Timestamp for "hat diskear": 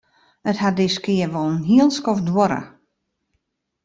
0.61-1.29